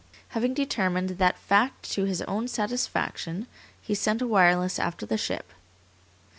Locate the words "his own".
2.05-2.47